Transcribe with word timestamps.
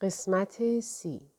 قسمت 0.00 0.80
سی 0.80 1.34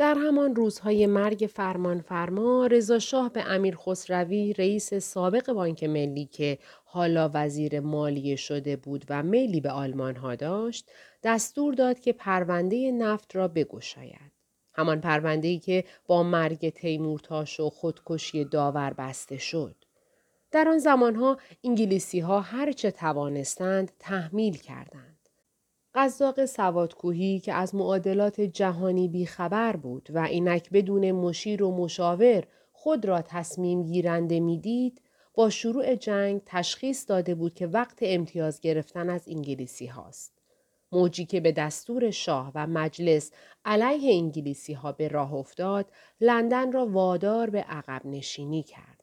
در 0.00 0.14
همان 0.14 0.54
روزهای 0.54 1.06
مرگ 1.06 1.50
فرمانفرما 1.54 2.66
رضا 2.66 2.98
شاه 2.98 3.32
به 3.32 3.42
امیر 3.46 3.76
خسروی 3.76 4.52
رئیس 4.52 4.94
سابق 4.94 5.52
بانک 5.52 5.84
ملی 5.84 6.26
که 6.26 6.58
حالا 6.84 7.30
وزیر 7.34 7.80
مالیه 7.80 8.36
شده 8.36 8.76
بود 8.76 9.04
و 9.08 9.22
میلی 9.22 9.60
به 9.60 9.70
آلمان 9.70 10.16
ها 10.16 10.34
داشت 10.34 10.90
دستور 11.22 11.74
داد 11.74 12.00
که 12.00 12.12
پرونده 12.12 12.90
نفت 12.92 13.36
را 13.36 13.48
بگشاید. 13.48 14.32
همان 14.72 15.00
پرونده 15.00 15.58
که 15.58 15.84
با 16.06 16.22
مرگ 16.22 16.68
تیمورتاش 16.68 17.60
و 17.60 17.70
خودکشی 17.70 18.44
داور 18.44 18.92
بسته 18.92 19.38
شد. 19.38 19.79
در 20.52 20.68
آن 20.68 20.78
زمانها 20.78 21.38
انگلیسی 21.64 22.20
ها 22.20 22.40
هرچه 22.40 22.90
توانستند 22.90 23.92
تحمیل 23.98 24.56
کردند. 24.56 25.28
قزاق 25.94 26.44
سوادکوهی 26.44 27.40
که 27.40 27.52
از 27.52 27.74
معادلات 27.74 28.40
جهانی 28.40 29.08
بیخبر 29.08 29.76
بود 29.76 30.08
و 30.14 30.18
اینک 30.18 30.70
بدون 30.70 31.12
مشیر 31.12 31.62
و 31.62 31.76
مشاور 31.76 32.44
خود 32.72 33.04
را 33.04 33.22
تصمیم 33.22 33.82
گیرنده 33.82 34.40
می‌دید 34.40 35.00
با 35.34 35.50
شروع 35.50 35.94
جنگ 35.94 36.42
تشخیص 36.46 37.08
داده 37.08 37.34
بود 37.34 37.54
که 37.54 37.66
وقت 37.66 37.98
امتیاز 38.02 38.60
گرفتن 38.60 39.10
از 39.10 39.28
انگلیسی 39.28 39.86
هاست. 39.86 40.32
موجی 40.92 41.24
که 41.24 41.40
به 41.40 41.52
دستور 41.52 42.10
شاه 42.10 42.52
و 42.54 42.66
مجلس 42.66 43.30
علیه 43.64 44.14
انگلیسی 44.14 44.72
ها 44.72 44.92
به 44.92 45.08
راه 45.08 45.34
افتاد 45.34 45.92
لندن 46.20 46.72
را 46.72 46.86
وادار 46.86 47.50
به 47.50 47.60
عقب 47.62 48.06
نشینی 48.06 48.62
کرد. 48.62 48.99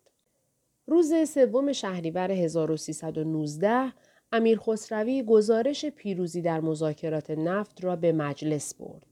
روز 0.90 1.30
سوم 1.30 1.74
شهریور 1.74 2.32
1319 2.32 3.94
امیر 4.32 4.60
خسروی 4.60 5.24
گزارش 5.24 5.86
پیروزی 5.86 6.42
در 6.42 6.62
مذاکرات 6.62 7.32
نفت 7.32 7.84
را 7.84 7.96
به 7.96 8.12
مجلس 8.12 8.76
برد. 8.76 9.06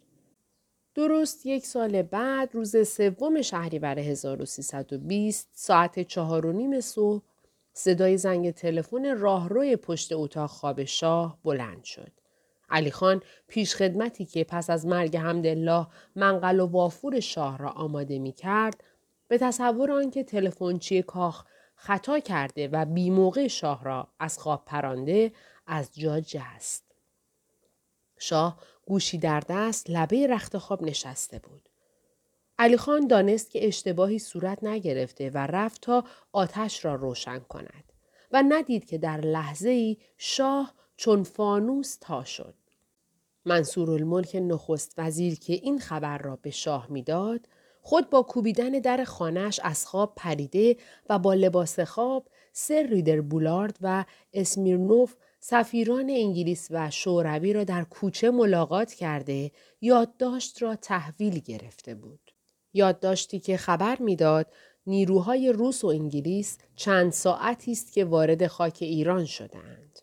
درست 0.96 1.46
یک 1.46 1.66
سال 1.66 2.02
بعد 2.02 2.50
روز 2.54 2.88
سوم 2.88 3.42
شهریور 3.42 4.00
1320 4.00 5.50
ساعت 5.54 6.00
چهار 6.00 6.46
و 6.46 6.52
نیم 6.52 6.82
صبح 6.82 7.24
صدای 7.74 8.18
زنگ 8.18 8.52
تلفن 8.52 9.18
راهروی 9.18 9.76
پشت 9.76 10.14
اتاق 10.14 10.50
خواب 10.50 10.84
شاه 10.84 11.40
بلند 11.44 11.84
شد. 11.84 12.12
علی 12.70 12.92
خان 12.92 13.22
پیش 13.48 13.76
خدمتی 13.76 14.26
که 14.26 14.44
پس 14.44 14.70
از 14.70 14.86
مرگ 14.86 15.18
حمدالله 15.18 15.88
منقل 16.16 16.60
و 16.60 16.66
وافور 16.66 17.20
شاه 17.20 17.58
را 17.58 17.70
آماده 17.70 18.20
می 18.20 18.32
کرد 18.32 18.84
به 19.28 19.38
تصور 19.38 19.92
آنکه 19.92 20.24
تلفنچی 20.24 21.02
کاخ 21.02 21.46
خطا 21.76 22.20
کرده 22.20 22.68
و 22.68 22.86
بیموقع 22.86 23.48
شاه 23.48 23.84
را 23.84 24.08
از 24.20 24.38
خواب 24.38 24.66
پرانده 24.66 25.32
از 25.68 25.90
جا 25.94 26.20
جست. 26.20 26.84
شاه 28.20 28.60
گوشی 28.86 29.18
در 29.18 29.40
دست 29.40 29.90
لبه 29.90 30.28
رخت 30.28 30.58
خواب 30.58 30.84
نشسته 30.84 31.40
بود. 31.40 31.70
علی 32.60 32.78
خان 32.78 33.08
دانست 33.08 33.52
که 33.52 33.68
اشتباهی 33.68 34.20
صورت 34.20 34.64
نگرفته 34.64 35.30
و 35.30 35.38
رفت 35.38 35.82
تا 35.82 36.04
آتش 36.32 36.86
را 36.86 36.96
روشن 36.96 37.40
کند 37.40 37.94
و 38.32 38.44
ندید 38.50 38.86
که 38.86 38.98
در 38.98 39.22
لحظه 39.22 39.70
ای 39.70 39.98
شاه 40.18 40.74
چون 40.98 41.24
فانوس 41.24 41.98
تا 42.02 42.24
شد. 42.24 42.56
منصور 43.46 43.90
الملک 43.90 44.36
نخست 44.36 44.94
وزیر 44.98 45.40
که 45.40 45.54
این 45.54 45.80
خبر 45.80 46.18
را 46.18 46.36
به 46.36 46.50
شاه 46.50 46.88
می‌داد 46.90 47.48
خود 47.88 48.10
با 48.10 48.22
کوبیدن 48.22 48.70
در 48.70 49.04
خانهش 49.04 49.60
از 49.64 49.86
خواب 49.86 50.14
پریده 50.16 50.78
و 51.10 51.20
با 51.20 51.34
لباس 51.34 51.80
خواب 51.80 52.28
سر 52.54 52.84
ریدر 52.84 53.22
بولارد 53.22 53.78
و 53.82 54.06
اسمیرنوف 54.34 55.16
سفیران 55.40 56.10
انگلیس 56.10 56.68
و 56.72 56.92
شوروی 56.92 57.54
را 57.54 57.64
در 57.64 57.84
کوچه 57.84 58.32
ملاقات 58.32 58.94
کرده 58.94 59.52
یادداشت 59.82 60.62
را 60.62 60.76
تحویل 60.76 61.40
گرفته 61.40 61.96
بود. 61.96 62.32
یادداشتی 62.74 63.40
که 63.40 63.58
خبر 63.58 63.98
می‌داد 64.00 64.48
نیروهای 64.88 65.52
روس 65.52 65.84
و 65.84 65.88
انگلیس 65.88 66.58
چند 66.76 67.12
ساعتی 67.12 67.72
است 67.72 67.94
که 67.94 68.06
وارد 68.06 68.48
خاک 68.48 68.78
ایران 68.82 69.26
شدند. 69.26 70.00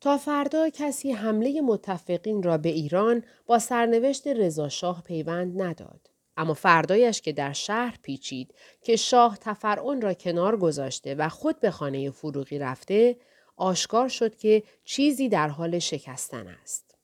تا 0.00 0.18
فردا 0.18 0.68
کسی 0.70 1.12
حمله 1.12 1.60
متفقین 1.60 2.42
را 2.42 2.58
به 2.58 2.68
ایران 2.68 3.22
با 3.46 3.58
سرنوشت 3.58 4.26
رضاشاه 4.26 5.02
پیوند 5.02 5.62
نداد. 5.62 6.10
اما 6.36 6.54
فردایش 6.54 7.20
که 7.20 7.32
در 7.32 7.52
شهر 7.52 7.98
پیچید 8.02 8.54
که 8.82 8.96
شاه 8.96 9.38
تفرعون 9.40 10.00
را 10.00 10.14
کنار 10.14 10.56
گذاشته 10.56 11.14
و 11.14 11.28
خود 11.28 11.60
به 11.60 11.70
خانه 11.70 12.10
فروغی 12.10 12.58
رفته 12.58 13.16
آشکار 13.56 14.08
شد 14.08 14.36
که 14.36 14.62
چیزی 14.84 15.28
در 15.28 15.48
حال 15.48 15.78
شکستن 15.78 16.46
است. 16.46 16.94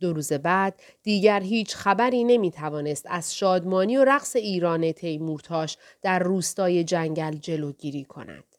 دو 0.00 0.12
روز 0.12 0.32
بعد 0.32 0.80
دیگر 1.02 1.40
هیچ 1.40 1.74
خبری 1.74 2.24
نمی 2.24 2.50
توانست 2.50 3.06
از 3.08 3.36
شادمانی 3.36 3.96
و 3.96 4.04
رقص 4.04 4.36
ایران 4.36 4.92
تیمورتاش 4.92 5.76
در 6.02 6.18
روستای 6.18 6.84
جنگل 6.84 7.36
جلوگیری 7.36 8.04
کند. 8.04 8.51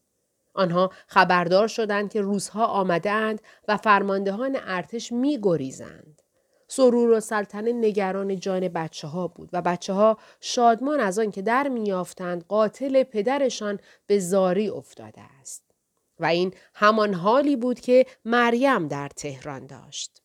آنها 0.54 0.92
خبردار 1.08 1.68
شدند 1.68 2.12
که 2.12 2.22
روزها 2.22 2.66
آمدهاند 2.66 3.42
و 3.68 3.78
فرماندهان 3.78 4.58
ارتش 4.66 5.12
می 5.12 5.40
گریزند. 5.42 6.22
سرور 6.68 7.10
و 7.10 7.20
سلطنه 7.20 7.74
نگران 7.74 8.40
جان 8.40 8.68
بچه 8.68 9.08
ها 9.08 9.28
بود 9.28 9.50
و 9.54 9.62
بچه 9.62 9.94
ها 9.94 10.18
شادمان 10.42 11.00
از 11.00 11.20
آن 11.20 11.32
که 11.32 11.42
در 11.42 11.68
میافتند 11.68 12.46
قاتل 12.48 13.04
پدرشان 13.04 13.80
به 14.08 14.20
زاری 14.20 14.70
افتاده 14.70 15.22
است. 15.42 15.64
و 16.20 16.26
این 16.26 16.54
همان 16.74 17.14
حالی 17.14 17.56
بود 17.56 17.80
که 17.80 18.06
مریم 18.26 18.88
در 18.88 19.10
تهران 19.10 19.66
داشت. 19.68 20.23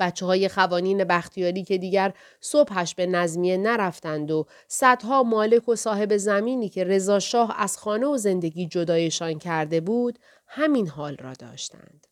بچه 0.00 0.26
های 0.26 0.48
خوانین 0.48 1.04
بختیاری 1.04 1.64
که 1.64 1.78
دیگر 1.78 2.12
صبحش 2.40 2.94
به 2.94 3.06
نظمیه 3.06 3.56
نرفتند 3.56 4.30
و 4.30 4.46
صدها 4.68 5.22
مالک 5.22 5.68
و 5.68 5.76
صاحب 5.76 6.16
زمینی 6.16 6.68
که 6.68 6.84
رضا 6.84 7.18
شاه 7.18 7.54
از 7.58 7.78
خانه 7.78 8.06
و 8.06 8.16
زندگی 8.16 8.66
جدایشان 8.66 9.38
کرده 9.38 9.80
بود 9.80 10.18
همین 10.46 10.88
حال 10.88 11.16
را 11.16 11.32
داشتند. 11.32 12.06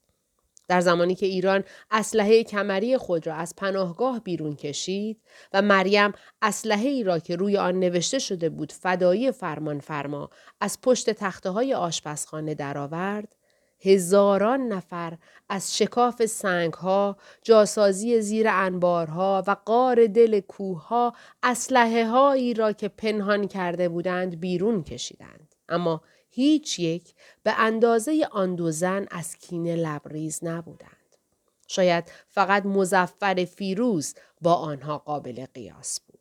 در 0.68 0.80
زمانی 0.80 1.14
که 1.14 1.26
ایران 1.26 1.64
اسلحه 1.90 2.44
کمری 2.44 2.96
خود 2.96 3.26
را 3.26 3.34
از 3.34 3.54
پناهگاه 3.56 4.20
بیرون 4.20 4.56
کشید 4.56 5.22
و 5.52 5.62
مریم 5.62 6.12
اسلحه 6.42 6.88
ای 6.88 7.02
را 7.04 7.18
که 7.18 7.36
روی 7.36 7.56
آن 7.56 7.78
نوشته 7.80 8.18
شده 8.18 8.48
بود 8.48 8.72
فدایی 8.72 9.32
فرمان 9.32 9.80
فرما 9.80 10.30
از 10.60 10.80
پشت 10.80 11.10
تخته 11.10 11.50
های 11.50 11.74
آشپزخانه 11.74 12.54
درآورد 12.54 13.34
هزاران 13.80 14.60
نفر 14.60 15.18
از 15.48 15.76
شکاف 15.76 16.26
سنگها، 16.26 17.16
جاسازی 17.42 18.20
زیر 18.20 18.46
انبارها 18.48 19.44
و 19.46 19.56
قار 19.64 20.06
دل 20.06 20.40
کوهها 20.40 21.14
اسلحه 21.42 22.06
هایی 22.08 22.54
را 22.54 22.72
که 22.72 22.88
پنهان 22.88 23.48
کرده 23.48 23.88
بودند 23.88 24.40
بیرون 24.40 24.84
کشیدند. 24.84 25.54
اما 25.68 26.02
هیچ 26.30 26.78
یک 26.78 27.14
به 27.42 27.52
اندازه 27.58 28.28
آن 28.30 28.54
دو 28.54 28.70
زن 28.70 29.06
از 29.10 29.36
کینه 29.36 29.76
لبریز 29.76 30.44
نبودند. 30.44 31.16
شاید 31.68 32.12
فقط 32.28 32.66
مزفر 32.66 33.44
فیروز 33.44 34.14
با 34.40 34.54
آنها 34.54 34.98
قابل 34.98 35.46
قیاس 35.54 36.00
بود. 36.00 36.18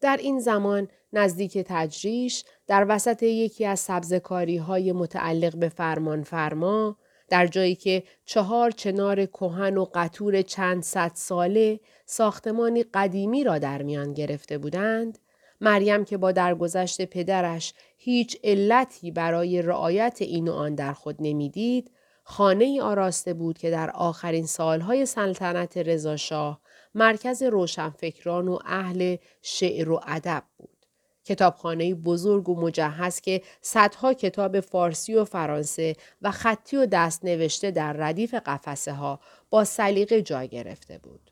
در 0.00 0.16
این 0.16 0.40
زمان 0.40 0.88
نزدیک 1.12 1.58
تجریش 1.58 2.44
در 2.70 2.86
وسط 2.88 3.22
یکی 3.22 3.66
از 3.66 3.80
سبزکاری 3.80 4.56
های 4.56 4.92
متعلق 4.92 5.56
به 5.56 5.68
فرمان 5.68 6.22
فرما 6.22 6.96
در 7.28 7.46
جایی 7.46 7.74
که 7.74 8.02
چهار 8.24 8.70
چنار 8.70 9.26
کهن 9.26 9.76
و 9.76 9.86
قطور 9.94 10.42
چند 10.42 10.82
صد 10.82 11.10
ساله 11.14 11.80
ساختمانی 12.06 12.82
قدیمی 12.82 13.44
را 13.44 13.58
در 13.58 13.82
میان 13.82 14.14
گرفته 14.14 14.58
بودند 14.58 15.18
مریم 15.60 16.04
که 16.04 16.16
با 16.16 16.32
درگذشت 16.32 17.04
پدرش 17.04 17.74
هیچ 17.96 18.38
علتی 18.44 19.10
برای 19.10 19.62
رعایت 19.62 20.18
این 20.20 20.48
و 20.48 20.52
آن 20.52 20.74
در 20.74 20.92
خود 20.92 21.16
نمی‌دید 21.20 21.90
خانه 22.24 22.64
ای 22.64 22.80
آراسته 22.80 23.34
بود 23.34 23.58
که 23.58 23.70
در 23.70 23.90
آخرین 23.90 24.46
سالهای 24.46 25.06
سلطنت 25.06 25.76
رضاشاه 25.76 26.60
مرکز 26.94 27.42
روشنفکران 27.42 28.48
و 28.48 28.58
اهل 28.66 29.16
شعر 29.42 29.90
و 29.90 30.00
ادب 30.06 30.42
بود. 30.58 30.69
کتابخانه 31.24 31.94
بزرگ 31.94 32.48
و 32.48 32.60
مجهز 32.60 33.20
که 33.20 33.42
صدها 33.60 34.14
کتاب 34.14 34.60
فارسی 34.60 35.14
و 35.14 35.24
فرانسه 35.24 35.96
و 36.22 36.30
خطی 36.30 36.76
و 36.76 36.86
دست 36.86 37.24
نوشته 37.24 37.70
در 37.70 37.92
ردیف 37.92 38.34
قفسه 38.34 38.92
ها 38.92 39.20
با 39.50 39.64
سلیقه 39.64 40.22
جا 40.22 40.44
گرفته 40.44 40.98
بود. 40.98 41.30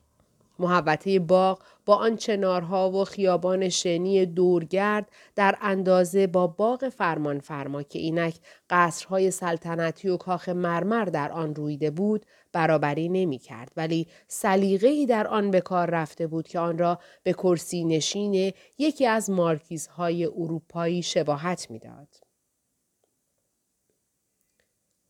محوطه 0.59 1.19
باغ 1.19 1.63
با 1.85 1.95
آن 1.95 2.15
چنارها 2.15 2.91
و 2.91 3.05
خیابان 3.05 3.69
شنی 3.69 4.25
دورگرد 4.25 5.11
در 5.35 5.57
اندازه 5.61 6.27
با 6.27 6.47
باغ 6.47 6.89
فرمان 6.89 7.39
فرما 7.39 7.83
که 7.83 7.99
اینک 7.99 8.35
قصرهای 8.69 9.31
سلطنتی 9.31 10.09
و 10.09 10.17
کاخ 10.17 10.49
مرمر 10.49 11.05
در 11.05 11.31
آن 11.31 11.55
رویده 11.55 11.91
بود 11.91 12.25
برابری 12.51 13.09
نمی 13.09 13.37
کرد 13.37 13.71
ولی 13.77 14.07
سلیقه‌ای 14.27 15.05
در 15.05 15.27
آن 15.27 15.51
به 15.51 15.61
کار 15.61 15.89
رفته 15.89 16.27
بود 16.27 16.47
که 16.47 16.59
آن 16.59 16.77
را 16.77 16.99
به 17.23 17.33
کرسی 17.33 17.85
نشین 17.85 18.53
یکی 18.77 19.05
از 19.05 19.29
مارکیزهای 19.29 20.25
اروپایی 20.25 21.03
شباهت 21.03 21.71
می‌داد. 21.71 22.07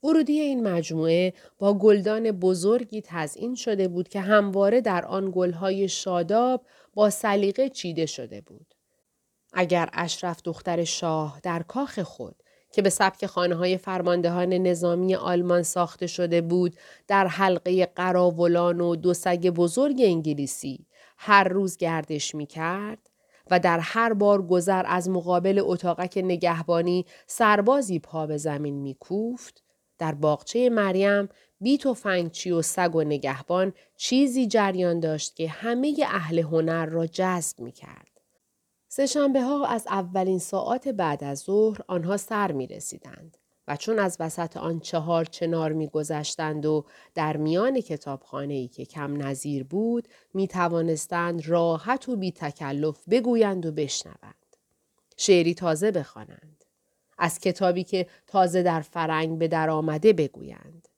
ورودی 0.04 0.40
این 0.40 0.68
مجموعه 0.68 1.34
با 1.58 1.74
گلدان 1.74 2.32
بزرگی 2.32 3.02
تزئین 3.06 3.56
شده 3.56 3.88
بود 3.88 4.10
که 4.10 4.20
همواره 4.20 4.82
در 4.82 5.06
آن 5.06 5.32
گلهای 5.36 5.88
شاداب 5.88 6.66
با 6.94 7.10
سلیقه 7.10 7.70
چیده 7.70 8.06
شده 8.06 8.42
بود. 8.42 8.74
اگر 9.54 9.90
اشرف 9.94 10.42
دختر 10.44 10.84
شاه 10.84 11.40
در 11.44 11.64
کاخ 11.64 12.00
خود 12.00 12.44
که 12.72 12.82
به 12.82 12.90
سبک 12.90 13.26
خانه 13.26 13.56
های 13.56 13.78
فرماندهان 13.78 14.54
نظامی 14.54 15.16
آلمان 15.16 15.64
ساخته 15.64 16.08
شده 16.08 16.42
بود 16.42 16.76
در 17.08 17.28
حلقه 17.28 17.86
قراولان 17.86 18.82
و 18.82 18.96
دو 18.96 19.14
سگ 19.14 19.50
بزرگ 19.50 20.02
انگلیسی 20.04 20.86
هر 21.18 21.44
روز 21.44 21.78
گردش 21.78 22.36
می 22.36 22.46
کرد 22.46 23.10
و 23.52 23.60
در 23.60 23.80
هر 23.80 24.14
بار 24.14 24.42
گذر 24.42 24.84
از 24.88 25.10
مقابل 25.10 25.62
اتاقک 25.64 26.18
نگهبانی 26.18 27.06
سربازی 27.28 28.00
پا 28.00 28.28
به 28.28 28.38
زمین 28.38 28.76
می 28.76 28.94
کوفت 29.00 29.64
در 29.98 30.16
باغچه 30.16 30.70
مریم 30.70 31.30
بیت 31.62 31.86
و 31.86 31.94
فنگچی 31.94 32.52
و 32.52 32.62
سگ 32.62 32.96
و 32.96 33.04
نگهبان 33.04 33.74
چیزی 33.98 34.48
جریان 34.48 35.00
داشت 35.00 35.36
که 35.36 35.50
همه 35.50 35.96
اهل 36.08 36.40
هنر 36.40 36.86
را 36.86 37.08
جذب 37.08 37.60
می 37.60 37.72
کرد. 37.72 38.09
سهشنبه 38.92 39.42
ها 39.42 39.66
از 39.66 39.88
اولین 39.88 40.40
ساعات 40.40 40.88
بعد 40.88 41.24
از 41.24 41.40
ظهر 41.40 41.82
آنها 41.88 42.18
سر 42.18 42.52
می 42.52 42.68
رسیدند 42.68 43.38
و 43.68 43.76
چون 43.76 44.00
از 44.00 44.18
وسط 44.20 44.58
آن 44.58 44.80
چهار 44.80 45.26
چنار 45.26 45.74
می 45.74 45.88
گذشتند 45.88 46.66
و 46.66 46.86
در 47.16 47.38
میان 47.38 47.82
کتابخانه 47.82 48.54
ای 48.54 48.68
که 48.68 48.86
کم 48.86 49.26
نظیر 49.26 49.64
بود 49.64 50.08
می 50.34 50.48
توانستند 50.48 51.48
راحت 51.48 52.10
و 52.10 52.16
بی 52.16 52.32
تکلف 52.32 53.10
بگویند 53.10 53.66
و 53.66 53.72
بشنوند. 53.72 54.56
شعری 55.18 55.54
تازه 55.54 55.92
بخوانند. 55.92 56.66
از 57.18 57.40
کتابی 57.40 57.84
که 57.84 58.08
تازه 58.28 58.64
در 58.64 58.82
فرنگ 58.82 59.38
به 59.38 59.48
در 59.48 59.70
آمده 59.70 60.14
بگویند. 60.14 60.89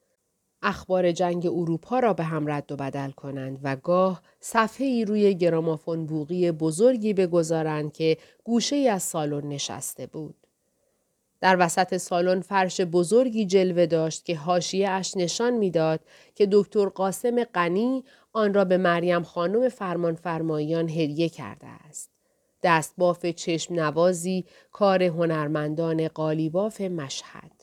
اخبار 0.61 1.11
جنگ 1.11 1.45
اروپا 1.45 1.99
را 1.99 2.13
به 2.13 2.23
هم 2.23 2.51
رد 2.51 2.71
و 2.71 2.75
بدل 2.75 3.11
کنند 3.11 3.59
و 3.63 3.75
گاه 3.75 4.21
صفحه 4.39 4.87
ای 4.87 5.05
روی 5.05 5.35
گرامافون 5.35 6.05
بوغی 6.05 6.51
بزرگی 6.51 7.13
بگذارند 7.13 7.93
که 7.93 8.17
گوشه 8.43 8.75
ای 8.75 8.87
از 8.87 9.03
سالن 9.03 9.47
نشسته 9.47 10.05
بود. 10.05 10.35
در 11.41 11.57
وسط 11.59 11.97
سالن 11.97 12.41
فرش 12.41 12.81
بزرگی 12.81 13.45
جلوه 13.45 13.85
داشت 13.85 14.25
که 14.25 14.35
حاشیه 14.35 14.89
اش 14.89 15.17
نشان 15.17 15.53
می‌داد 15.53 15.99
که 16.35 16.47
دکتر 16.51 16.89
قاسم 16.89 17.43
غنی 17.43 18.03
آن 18.33 18.53
را 18.53 18.65
به 18.65 18.77
مریم 18.77 19.23
خانم 19.23 19.69
فرمان 19.69 20.15
فرماییان 20.15 20.89
هدیه 20.89 21.29
کرده 21.29 21.67
است. 21.67 22.09
دستباف 22.63 23.25
چشم 23.25 23.73
نوازی 23.73 24.45
کار 24.71 25.03
هنرمندان 25.03 26.07
قالیباف 26.07 26.81
مشهد. 26.81 27.60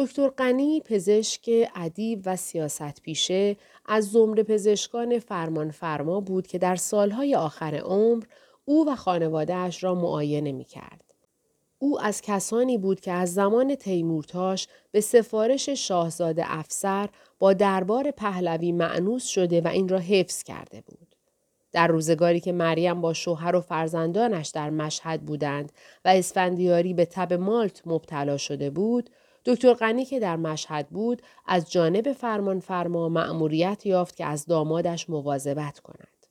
دکتر 0.00 0.28
قنی 0.28 0.80
پزشک 0.80 1.50
ادیب 1.74 2.22
و 2.26 2.36
سیاست 2.36 3.02
پیشه 3.02 3.56
از 3.86 4.10
زمره 4.10 4.42
پزشکان 4.42 5.18
فرمان 5.18 5.70
فرما 5.70 6.20
بود 6.20 6.46
که 6.46 6.58
در 6.58 6.76
سالهای 6.76 7.34
آخر 7.34 7.74
عمر 7.74 8.24
او 8.64 8.90
و 8.90 8.96
خانوادهش 8.96 9.84
را 9.84 9.94
معاینه 9.94 10.52
می 10.52 10.64
کرد. 10.64 11.14
او 11.78 12.00
از 12.00 12.20
کسانی 12.20 12.78
بود 12.78 13.00
که 13.00 13.12
از 13.12 13.34
زمان 13.34 13.74
تیمورتاش 13.74 14.68
به 14.90 15.00
سفارش 15.00 15.68
شاهزاده 15.68 16.42
افسر 16.46 17.08
با 17.38 17.52
دربار 17.52 18.10
پهلوی 18.10 18.72
معنوس 18.72 19.26
شده 19.26 19.60
و 19.60 19.68
این 19.68 19.88
را 19.88 19.98
حفظ 19.98 20.42
کرده 20.42 20.80
بود. 20.80 21.14
در 21.72 21.86
روزگاری 21.86 22.40
که 22.40 22.52
مریم 22.52 23.00
با 23.00 23.12
شوهر 23.12 23.56
و 23.56 23.60
فرزندانش 23.60 24.48
در 24.48 24.70
مشهد 24.70 25.22
بودند 25.22 25.72
و 26.04 26.08
اسفندیاری 26.08 26.94
به 26.94 27.04
تب 27.04 27.32
مالت 27.32 27.82
مبتلا 27.86 28.36
شده 28.36 28.70
بود، 28.70 29.10
دکتر 29.48 29.74
غنی 29.74 30.04
که 30.04 30.20
در 30.20 30.36
مشهد 30.36 30.88
بود 30.88 31.22
از 31.46 31.72
جانب 31.72 32.12
فرمان 32.12 32.60
فرما 32.60 33.08
مأموریت 33.08 33.86
یافت 33.86 34.16
که 34.16 34.24
از 34.24 34.46
دامادش 34.46 35.10
مواظبت 35.10 35.78
کند. 35.78 36.26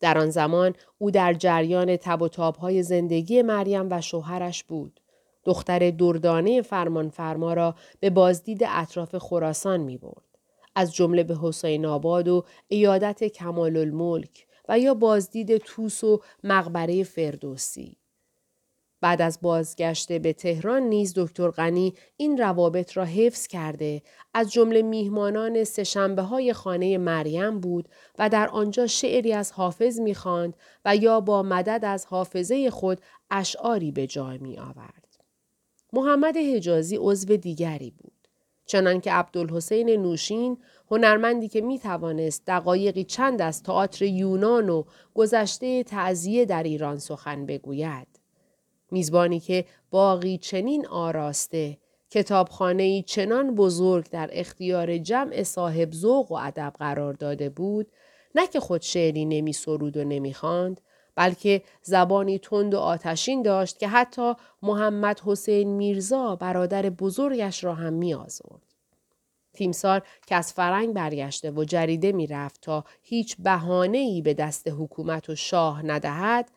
در 0.00 0.18
آن 0.18 0.30
زمان 0.30 0.74
او 0.98 1.10
در 1.10 1.34
جریان 1.34 1.96
تب 1.96 2.22
و 2.22 2.28
تابهای 2.28 2.82
زندگی 2.82 3.42
مریم 3.42 3.88
و 3.90 4.00
شوهرش 4.00 4.64
بود. 4.64 5.00
دختر 5.44 5.90
دردانه 5.90 6.62
فرمان 6.62 7.08
فرما 7.08 7.54
را 7.54 7.74
به 8.00 8.10
بازدید 8.10 8.64
اطراف 8.68 9.16
خراسان 9.18 9.80
می 9.80 9.98
برد. 9.98 10.38
از 10.74 10.94
جمله 10.94 11.24
به 11.24 11.38
حسین 11.42 11.86
آباد 11.86 12.28
و 12.28 12.44
ایادت 12.68 13.24
کمال 13.24 13.76
الملک 13.76 14.46
و 14.68 14.78
یا 14.78 14.94
بازدید 14.94 15.56
توس 15.56 16.04
و 16.04 16.20
مقبره 16.44 17.04
فردوسی. 17.04 17.99
بعد 19.00 19.22
از 19.22 19.38
بازگشته 19.42 20.18
به 20.18 20.32
تهران 20.32 20.82
نیز 20.82 21.12
دکتر 21.16 21.50
غنی 21.50 21.94
این 22.16 22.38
روابط 22.38 22.96
را 22.96 23.04
حفظ 23.04 23.46
کرده 23.46 24.02
از 24.34 24.52
جمله 24.52 24.82
میهمانان 24.82 25.64
سهشنبه 25.64 26.22
های 26.22 26.52
خانه 26.52 26.98
مریم 26.98 27.60
بود 27.60 27.88
و 28.18 28.28
در 28.28 28.48
آنجا 28.48 28.86
شعری 28.86 29.32
از 29.32 29.52
حافظ 29.52 30.00
می‌خواند 30.00 30.54
و 30.84 30.96
یا 30.96 31.20
با 31.20 31.42
مدد 31.42 31.84
از 31.84 32.06
حافظه 32.06 32.70
خود 32.70 33.00
اشعاری 33.30 33.92
به 33.92 34.06
جای 34.06 34.38
می 34.38 34.58
آورد. 34.58 35.18
محمد 35.92 36.36
حجازی 36.36 36.96
عضو 37.00 37.36
دیگری 37.36 37.90
بود. 37.90 38.12
چنانکه 38.66 39.12
عبدالحسین 39.12 39.90
نوشین 39.90 40.58
هنرمندی 40.90 41.48
که 41.48 41.60
می 41.60 41.78
توانست 41.78 42.46
دقایقی 42.46 43.04
چند 43.04 43.42
از 43.42 43.62
تئاتر 43.62 44.04
یونان 44.04 44.68
و 44.68 44.84
گذشته 45.14 45.82
تعذیه 45.82 46.44
در 46.44 46.62
ایران 46.62 46.98
سخن 46.98 47.46
بگوید. 47.46 48.09
میزبانی 48.90 49.40
که 49.40 49.64
باقی 49.90 50.38
چنین 50.38 50.86
آراسته 50.86 51.78
کتابخانه 52.10 53.02
چنان 53.02 53.54
بزرگ 53.54 54.10
در 54.10 54.30
اختیار 54.32 54.98
جمع 54.98 55.42
صاحب 55.42 55.92
ذوق 55.92 56.32
و 56.32 56.34
ادب 56.34 56.72
قرار 56.78 57.12
داده 57.12 57.50
بود 57.50 57.86
نه 58.34 58.46
که 58.46 58.60
خود 58.60 58.82
شعری 58.82 59.24
نمی 59.24 59.52
سرود 59.52 59.96
و 59.96 60.04
نمی 60.04 60.34
خاند 60.34 60.80
بلکه 61.14 61.62
زبانی 61.82 62.38
تند 62.38 62.74
و 62.74 62.78
آتشین 62.78 63.42
داشت 63.42 63.78
که 63.78 63.88
حتی 63.88 64.34
محمد 64.62 65.20
حسین 65.20 65.68
میرزا 65.68 66.36
برادر 66.36 66.90
بزرگش 66.90 67.64
را 67.64 67.74
هم 67.74 67.92
می 67.92 68.14
آزرد. 68.14 68.62
تیمسار 69.52 70.02
که 70.26 70.34
از 70.34 70.52
فرنگ 70.52 70.94
برگشته 70.94 71.50
و 71.50 71.64
جریده 71.64 72.12
می 72.12 72.26
رفت 72.26 72.60
تا 72.60 72.84
هیچ 73.02 73.36
ای 73.92 74.22
به 74.22 74.34
دست 74.34 74.68
حکومت 74.68 75.30
و 75.30 75.34
شاه 75.34 75.86
ندهد 75.86 76.50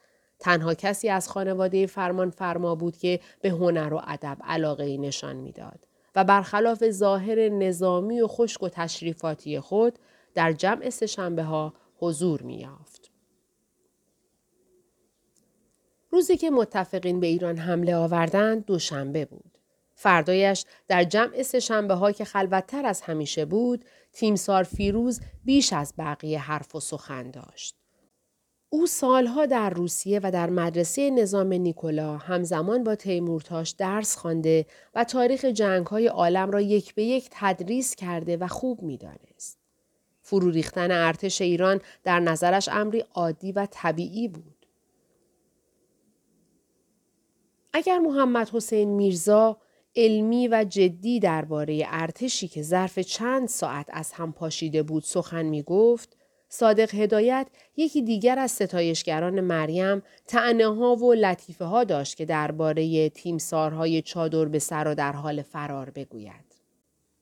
تنها 0.43 0.73
کسی 0.73 1.09
از 1.09 1.29
خانواده 1.29 1.85
فرمان 1.85 2.29
فرما 2.29 2.75
بود 2.75 2.97
که 2.97 3.19
به 3.41 3.49
هنر 3.49 3.93
و 3.93 4.01
ادب 4.07 4.37
علاقه 4.43 4.83
ای 4.83 4.97
نشان 4.97 5.35
می‌داد 5.35 5.87
و 6.15 6.23
برخلاف 6.23 6.89
ظاهر 6.89 7.49
نظامی 7.49 8.21
و 8.21 8.27
خشک 8.27 8.63
و 8.63 8.69
تشریفاتی 8.69 9.59
خود 9.59 9.99
در 10.33 10.51
جمع 10.51 10.89
سهشنبه 10.89 11.43
ها 11.43 11.73
حضور 11.97 12.41
یافت. 12.49 13.11
روزی 16.09 16.37
که 16.37 16.49
متفقین 16.49 17.19
به 17.19 17.27
ایران 17.27 17.57
حمله 17.57 17.95
آوردند 17.95 18.65
دوشنبه 18.65 19.25
بود. 19.25 19.57
فردایش 19.95 20.65
در 20.87 21.03
جمع 21.03 21.43
سهشنبه 21.43 21.93
ها 21.93 22.11
که 22.11 22.25
خلوتتر 22.25 22.85
از 22.85 23.01
همیشه 23.01 23.45
بود 23.45 23.85
تیمسار 24.13 24.63
فیروز 24.63 25.21
بیش 25.45 25.73
از 25.73 25.93
بقیه 25.97 26.39
حرف 26.39 26.75
و 26.75 26.79
سخن 26.79 27.31
داشت. 27.31 27.82
او 28.73 28.87
سالها 28.87 29.45
در 29.45 29.69
روسیه 29.69 30.19
و 30.23 30.31
در 30.31 30.49
مدرسه 30.49 31.09
نظام 31.09 31.53
نیکولا 31.53 32.17
همزمان 32.17 32.83
با 32.83 32.95
تیمورتاش 32.95 33.69
درس 33.69 34.15
خوانده 34.15 34.65
و 34.95 35.03
تاریخ 35.03 35.45
جنگ 35.45 35.87
های 35.87 36.07
عالم 36.07 36.51
را 36.51 36.61
یک 36.61 36.95
به 36.95 37.03
یک 37.03 37.29
تدریس 37.31 37.95
کرده 37.95 38.37
و 38.37 38.47
خوب 38.47 38.81
می‌دانست. 38.81 39.57
فرو 40.21 40.49
ریختن 40.49 40.91
ارتش 40.91 41.41
ایران 41.41 41.81
در 42.03 42.19
نظرش 42.19 42.69
امری 42.69 43.03
عادی 43.13 43.51
و 43.51 43.67
طبیعی 43.71 44.27
بود. 44.27 44.65
اگر 47.73 47.99
محمد 47.99 48.49
حسین 48.49 48.89
میرزا 48.89 49.57
علمی 49.95 50.47
و 50.47 50.65
جدی 50.69 51.19
درباره 51.19 51.83
ارتشی 51.87 52.47
که 52.47 52.61
ظرف 52.61 52.99
چند 52.99 53.47
ساعت 53.47 53.87
از 53.89 54.11
هم 54.11 54.33
پاشیده 54.33 54.83
بود 54.83 55.03
سخن 55.03 55.45
می 55.45 55.63
گفت، 55.63 56.17
صادق 56.55 56.95
هدایت 56.95 57.47
یکی 57.77 58.01
دیگر 58.01 58.39
از 58.39 58.51
ستایشگران 58.51 59.41
مریم 59.41 60.03
تعنه 60.27 60.75
ها 60.75 60.95
و 60.95 61.13
لطیفه 61.13 61.65
ها 61.65 61.83
داشت 61.83 62.17
که 62.17 62.25
درباره 62.25 63.09
تیمسارهای 63.09 64.01
چادر 64.01 64.45
به 64.45 64.59
سر 64.59 64.87
و 64.87 64.95
در 64.95 65.11
حال 65.11 65.41
فرار 65.41 65.89
بگوید. 65.89 66.45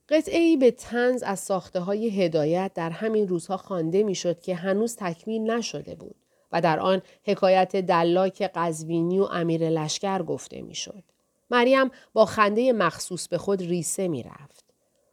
قطعه 0.09 0.39
ای 0.39 0.57
به 0.57 0.71
تنز 0.71 1.23
از 1.23 1.39
ساخته 1.39 1.79
های 1.79 2.23
هدایت 2.23 2.71
در 2.75 2.89
همین 2.89 3.27
روزها 3.27 3.57
خوانده 3.57 4.03
می‌شد 4.03 4.41
که 4.41 4.55
هنوز 4.55 4.95
تکمیل 4.95 5.51
نشده 5.51 5.95
بود 5.95 6.15
و 6.51 6.61
در 6.61 6.79
آن 6.79 7.01
حکایت 7.23 7.75
دلاک 7.75 8.51
قزوینی 8.55 9.19
و 9.19 9.23
امیر 9.23 9.69
لشکر 9.69 10.21
گفته 10.21 10.61
می‌شد. 10.61 11.03
مریم 11.51 11.91
با 12.13 12.25
خنده 12.25 12.73
مخصوص 12.73 13.27
به 13.27 13.37
خود 13.37 13.61
ریسه 13.61 14.07
می 14.07 14.23
رفت. 14.23 14.70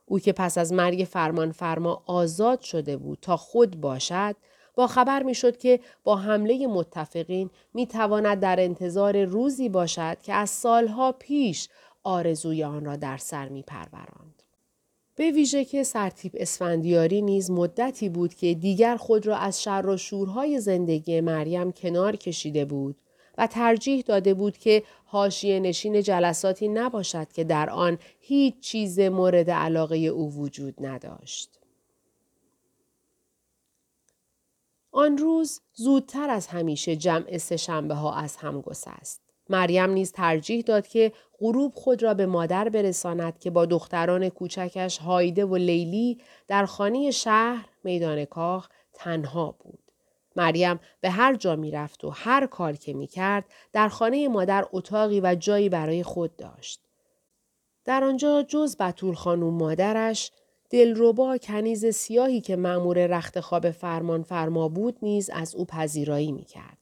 او 0.08 0.18
که 0.18 0.32
پس 0.32 0.58
از 0.58 0.72
مرگ 0.72 1.08
فرمان 1.10 1.52
فرما 1.52 2.02
آزاد 2.06 2.60
شده 2.60 2.96
بود 2.96 3.18
تا 3.22 3.36
خود 3.36 3.80
باشد 3.80 4.36
با 4.74 4.86
خبر 4.86 5.22
می 5.22 5.34
شد 5.34 5.56
که 5.56 5.80
با 6.04 6.16
حمله 6.16 6.66
متفقین 6.66 7.50
می 7.74 7.86
تواند 7.86 8.40
در 8.40 8.60
انتظار 8.60 9.24
روزی 9.24 9.68
باشد 9.68 10.16
که 10.22 10.32
از 10.32 10.50
سالها 10.50 11.12
پیش 11.12 11.68
آرزوی 12.02 12.64
آن 12.64 12.84
را 12.84 12.96
در 12.96 13.16
سر 13.16 13.48
می 13.48 13.62
پروراند. 13.62 14.42
به 15.16 15.30
ویژه 15.30 15.64
که 15.64 15.82
سرتیب 15.82 16.32
اسفندیاری 16.36 17.22
نیز 17.22 17.50
مدتی 17.50 18.08
بود 18.08 18.34
که 18.34 18.54
دیگر 18.54 18.96
خود 18.96 19.26
را 19.26 19.36
از 19.36 19.62
شر 19.62 19.86
و 19.86 19.96
شورهای 19.96 20.60
زندگی 20.60 21.20
مریم 21.20 21.72
کنار 21.72 22.16
کشیده 22.16 22.64
بود 22.64 22.96
و 23.38 23.46
ترجیح 23.46 24.02
داده 24.06 24.34
بود 24.34 24.58
که 24.58 24.82
حاشیه 25.04 25.60
نشین 25.60 26.02
جلساتی 26.02 26.68
نباشد 26.68 27.32
که 27.32 27.44
در 27.44 27.70
آن 27.70 27.98
هیچ 28.20 28.60
چیز 28.60 29.00
مورد 29.00 29.50
علاقه 29.50 29.96
او 29.96 30.32
وجود 30.32 30.74
نداشت. 30.86 31.58
آن 34.92 35.18
روز 35.18 35.60
زودتر 35.74 36.30
از 36.30 36.46
همیشه 36.46 36.96
جمع 36.96 37.38
سه 37.38 37.72
ها 37.72 38.14
از 38.14 38.36
هم 38.36 38.60
گسست. 38.60 39.20
مریم 39.48 39.90
نیز 39.90 40.12
ترجیح 40.12 40.62
داد 40.62 40.86
که 40.86 41.12
غروب 41.38 41.74
خود 41.74 42.02
را 42.02 42.14
به 42.14 42.26
مادر 42.26 42.68
برساند 42.68 43.38
که 43.38 43.50
با 43.50 43.66
دختران 43.66 44.28
کوچکش 44.28 44.98
هایده 44.98 45.44
و 45.44 45.56
لیلی 45.56 46.20
در 46.48 46.66
خانه 46.66 47.10
شهر 47.10 47.68
میدان 47.84 48.24
کاخ 48.24 48.68
تنها 48.92 49.54
بود. 49.58 49.87
مریم 50.38 50.80
به 51.00 51.10
هر 51.10 51.34
جا 51.34 51.56
می 51.56 51.70
رفت 51.70 52.04
و 52.04 52.10
هر 52.10 52.46
کار 52.46 52.76
که 52.76 52.94
می 52.94 53.06
کرد 53.06 53.44
در 53.72 53.88
خانه 53.88 54.28
مادر 54.28 54.66
اتاقی 54.72 55.20
و 55.20 55.34
جایی 55.34 55.68
برای 55.68 56.02
خود 56.02 56.36
داشت. 56.36 56.80
در 57.84 58.04
آنجا 58.04 58.42
جز 58.42 58.76
بطول 58.76 59.14
خانوم 59.14 59.54
مادرش 59.54 60.30
دلربا 60.70 61.38
کنیز 61.38 61.86
سیاهی 61.86 62.40
که 62.40 62.56
مأمور 62.56 63.06
رخت 63.06 63.40
خواب 63.40 63.70
فرمان 63.70 64.22
فرما 64.22 64.68
بود 64.68 64.98
نیز 65.02 65.30
از 65.30 65.54
او 65.54 65.64
پذیرایی 65.64 66.32
می 66.32 66.44
کرد. 66.44 66.78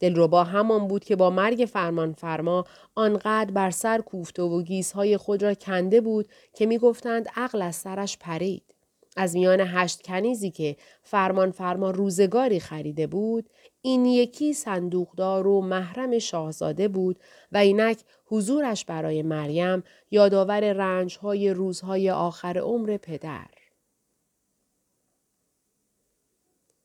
دلربا 0.00 0.44
همان 0.44 0.88
بود 0.88 1.04
که 1.04 1.16
با 1.16 1.30
مرگ 1.30 1.68
فرمان 1.72 2.12
فرما 2.12 2.64
آنقدر 2.94 3.50
بر 3.50 3.70
سر 3.70 4.00
کوفته 4.00 4.42
و 4.42 4.62
گیزهای 4.62 5.16
خود 5.16 5.42
را 5.42 5.54
کنده 5.54 6.00
بود 6.00 6.28
که 6.54 6.66
می 6.66 6.78
گفتند 6.78 7.28
عقل 7.36 7.62
از 7.62 7.76
سرش 7.76 8.18
پرید. 8.18 8.75
از 9.16 9.36
میان 9.36 9.60
هشت 9.60 10.02
کنیزی 10.02 10.50
که 10.50 10.76
فرمان 11.02 11.50
فرما 11.50 11.90
روزگاری 11.90 12.60
خریده 12.60 13.06
بود 13.06 13.50
این 13.82 14.06
یکی 14.06 14.52
صندوقدار 14.52 15.46
و 15.46 15.60
محرم 15.60 16.18
شاهزاده 16.18 16.88
بود 16.88 17.20
و 17.52 17.56
اینک 17.56 17.98
حضورش 18.26 18.84
برای 18.84 19.22
مریم 19.22 19.82
یادآور 20.10 20.72
رنجهای 20.72 21.50
روزهای 21.50 22.10
آخر 22.10 22.58
عمر 22.58 22.96
پدر. 22.96 23.46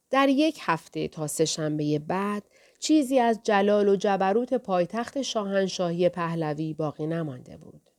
در 0.10 0.30
یک 0.30 0.58
هفته 0.62 1.08
تا 1.08 1.28
سهشنبه 1.28 2.00
بعد 2.00 2.44
چیزی 2.80 3.20
از 3.20 3.40
جلال 3.44 3.90
و 3.90 3.96
جبروت 3.96 4.54
پایتخت 4.54 5.22
شاهنشاهی 5.22 6.10
پهلوی 6.10 6.74
باقی 6.74 7.08
نمانده 7.08 7.58
بود. 7.58 7.91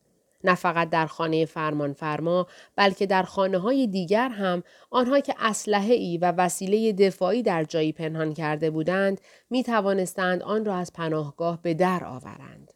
نه 0.45 0.55
فقط 0.55 0.91
در 0.91 1.07
خانه 1.07 1.45
فرمان 1.45 1.93
فرما 1.93 2.47
بلکه 2.77 3.07
در 3.07 3.23
خانه 3.23 3.59
های 3.59 3.87
دیگر 3.87 4.29
هم 4.29 4.63
آنها 4.91 5.21
که 5.21 5.35
اسلحه 5.39 5.95
ای 5.95 6.19
و 6.19 6.33
وسیله 6.33 6.93
دفاعی 6.93 7.43
در 7.43 7.65
جایی 7.65 7.93
پنهان 7.93 8.35
کرده 8.35 8.71
بودند 8.71 9.21
می 9.51 9.63
توانستند 9.63 10.43
آن 10.43 10.65
را 10.65 10.77
از 10.77 10.93
پناهگاه 10.93 11.63
به 11.63 11.75
در 11.75 12.05
آورند. 12.05 12.73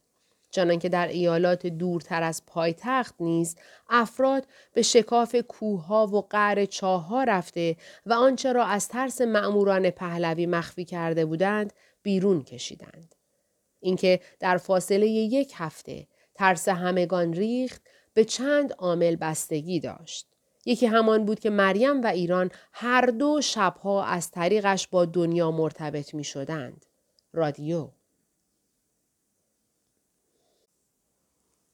چنانکه 0.50 0.88
در 0.88 1.08
ایالات 1.08 1.66
دورتر 1.66 2.23
از 2.23 2.42
پایتخت 2.46 3.14
نیز 3.20 3.56
افراد 3.88 4.46
به 4.73 4.82
شکاف 4.82 5.37
کوهها 5.49 6.06
و 6.06 6.26
قعر 6.30 6.64
چاهها 6.64 7.25
رفته 7.25 7.76
و 8.06 8.12
آنچه 8.12 8.52
را 8.52 8.64
از 8.64 8.88
ترس 8.88 9.20
مأموران 9.20 9.90
پهلوی 9.90 10.46
مخفی 10.46 10.85
کرده 10.85 11.25
بودند 11.25 11.73
بیرون 12.02 12.42
کشیدند. 12.42 13.14
اینکه 13.80 14.20
در 14.40 14.56
فاصله 14.56 15.06
یک 15.06 15.52
هفته 15.56 16.06
ترس 16.38 16.69
همگان 16.69 17.33
ریخت 17.33 17.83
به 18.14 18.25
چند 18.25 18.73
عامل 18.73 19.16
بستگی 19.16 19.81
داشت. 19.81 20.26
یکی 20.66 20.87
همان 20.87 21.25
بود 21.25 21.40
که 21.40 21.50
مریم 21.50 22.02
و 22.02 22.07
ایران 22.07 22.50
هر 22.73 23.07
دو 23.07 23.40
شبها 23.40 24.05
از 24.05 24.31
طریقش 24.31 24.88
با 24.88 25.05
دنیا 25.05 25.50
مرتبط 25.50 26.14
می 26.14 26.25
شدند. 26.25 26.87
رادیو 27.33 27.88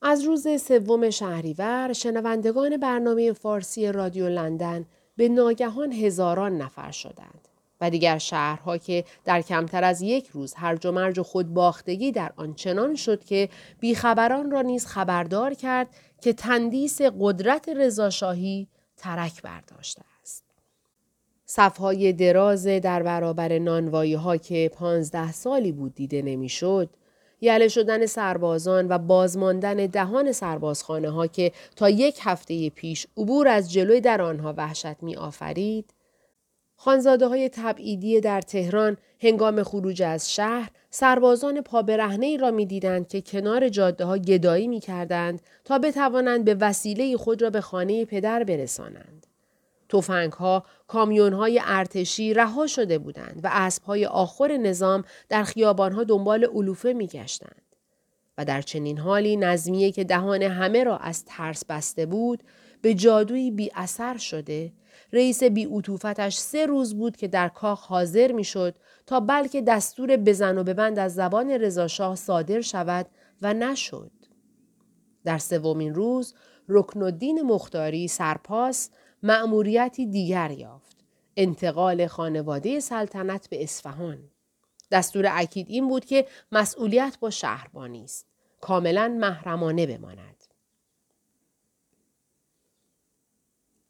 از 0.01 0.23
روز 0.23 0.61
سوم 0.61 1.09
شهریور 1.09 1.93
شنوندگان 1.93 2.77
برنامه 2.77 3.33
فارسی 3.33 3.91
رادیو 3.91 4.29
لندن 4.29 4.85
به 5.15 5.29
ناگهان 5.29 5.91
هزاران 5.91 6.57
نفر 6.57 6.91
شدند. 6.91 7.47
و 7.81 7.89
دیگر 7.89 8.17
شهرها 8.17 8.77
که 8.77 9.05
در 9.25 9.41
کمتر 9.41 9.83
از 9.83 10.01
یک 10.01 10.27
روز 10.27 10.53
هرج 10.53 10.85
و 10.85 10.91
مرج 10.91 11.19
و 11.19 11.23
خود 11.23 11.53
باختگی 11.53 12.11
در 12.11 12.31
آن 12.35 12.53
چنان 12.53 12.95
شد 12.95 13.23
که 13.23 13.49
بیخبران 13.79 14.51
را 14.51 14.61
نیز 14.61 14.85
خبردار 14.85 15.53
کرد 15.53 15.87
که 16.21 16.33
تندیس 16.33 17.01
قدرت 17.01 17.69
رضاشاهی 17.69 18.67
ترک 18.97 19.41
برداشته 19.41 20.01
است. 20.21 20.43
صفهای 21.45 22.13
دراز 22.13 22.67
در 22.67 23.03
برابر 23.03 23.59
نانوایی 23.59 24.13
ها 24.13 24.37
که 24.37 24.71
پانزده 24.73 25.31
سالی 25.31 25.71
بود 25.71 25.95
دیده 25.95 26.21
نمی‌شد، 26.21 26.89
یله 27.41 27.67
شدن 27.67 28.05
سربازان 28.05 28.87
و 28.89 28.97
بازماندن 28.97 29.75
دهان 29.75 30.31
سربازخانه 30.31 31.09
ها 31.09 31.27
که 31.27 31.51
تا 31.75 31.89
یک 31.89 32.19
هفته 32.21 32.69
پیش 32.69 33.07
عبور 33.17 33.47
از 33.47 33.71
جلوی 33.71 34.01
در 34.01 34.21
آنها 34.21 34.53
وحشت 34.57 35.03
می 35.03 35.15
آفرید، 35.15 35.93
خانزاده 36.83 37.27
های 37.27 37.49
تبعیدی 37.49 38.21
در 38.21 38.41
تهران 38.41 38.97
هنگام 39.21 39.63
خروج 39.63 40.01
از 40.01 40.33
شهر 40.33 40.69
سربازان 40.89 41.61
پابرهنه 41.61 42.25
ای 42.25 42.37
را 42.37 42.51
می 42.51 42.65
دیدند 42.65 43.07
که 43.07 43.21
کنار 43.21 43.69
جاده 43.69 44.05
ها 44.05 44.17
گدایی 44.17 44.67
می 44.67 44.79
کردند 44.79 45.41
تا 45.63 45.79
بتوانند 45.79 46.45
به 46.45 46.55
وسیله 46.55 47.17
خود 47.17 47.41
را 47.41 47.49
به 47.49 47.61
خانه 47.61 48.05
پدر 48.05 48.43
برسانند. 48.43 49.27
توفنگ 49.89 50.33
ها، 50.33 50.63
کامیون 50.87 51.33
های 51.33 51.61
ارتشی 51.63 52.33
رها 52.33 52.67
شده 52.67 52.97
بودند 52.97 53.39
و 53.43 53.49
اسب 53.51 53.83
های 53.83 54.05
آخر 54.05 54.57
نظام 54.57 55.03
در 55.29 55.43
خیابان 55.43 55.91
ها 55.91 56.03
دنبال 56.03 56.45
علوفه 56.45 56.93
می 56.93 57.07
گشتند. 57.07 57.61
و 58.37 58.45
در 58.45 58.61
چنین 58.61 58.97
حالی 58.97 59.37
نظمیه 59.37 59.91
که 59.91 60.03
دهان 60.03 60.43
همه 60.43 60.83
را 60.83 60.97
از 60.97 61.25
ترس 61.25 61.65
بسته 61.65 62.05
بود 62.05 62.43
به 62.81 62.93
جادویی 62.93 63.51
بی 63.51 63.71
اثر 63.75 64.17
شده 64.17 64.71
رئیس 65.13 65.43
بی 65.43 65.65
اطوفتش 65.65 66.37
سه 66.37 66.65
روز 66.65 66.95
بود 66.95 67.17
که 67.17 67.27
در 67.27 67.49
کاخ 67.49 67.85
حاضر 67.85 68.31
می‌شد 68.31 68.75
تا 69.05 69.19
بلکه 69.19 69.61
دستور 69.61 70.17
بزن 70.17 70.57
و 70.57 70.63
ببند 70.63 70.99
از 70.99 71.15
زبان 71.15 71.49
رضاشاه 71.49 72.15
صادر 72.15 72.61
شود 72.61 73.05
و 73.41 73.53
نشد. 73.53 74.11
در 75.25 75.37
سومین 75.37 75.95
روز 75.95 76.33
رکن 76.69 77.03
الدین 77.03 77.41
مختاری 77.41 78.07
سرپاس 78.07 78.89
مأموریتی 79.23 80.05
دیگر 80.05 80.51
یافت. 80.51 80.97
انتقال 81.37 82.07
خانواده 82.07 82.79
سلطنت 82.79 83.49
به 83.49 83.63
اصفهان. 83.63 84.19
دستور 84.91 85.25
اکید 85.31 85.67
این 85.69 85.87
بود 85.87 86.05
که 86.05 86.27
مسئولیت 86.51 87.17
با 87.19 87.29
شهربانی 87.29 88.03
است. 88.03 88.27
کاملا 88.61 89.07
محرمانه 89.07 89.85
بماند. 89.85 90.42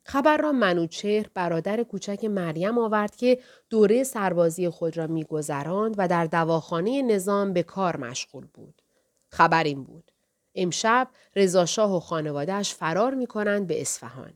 خبر 0.06 0.38
را 0.38 0.52
منوچهر 0.52 1.26
برادر 1.34 1.84
کوچک 1.84 2.26
مریم 2.26 2.78
آورد 2.78 3.16
که 3.16 3.40
دوره 3.70 4.04
سربازی 4.04 4.70
خود 4.70 4.98
را 4.98 5.08
میگذراند 5.08 5.96
و 5.98 6.08
در 6.08 6.26
دواخانه 6.26 7.02
نظام 7.02 7.54
به 7.54 7.64
کار 7.64 7.98
مشغول 7.98 8.48
بود. 8.54 8.82
خبر 9.30 9.64
این 9.64 9.84
بود. 9.84 10.12
امشب 10.56 11.08
رضاشاه 11.36 11.96
و 11.96 12.00
خانوادهش 12.00 12.74
فرار 12.74 13.14
می 13.14 13.28
کنند 13.28 13.68
به 13.68 13.82
اصفهان. 13.82 14.34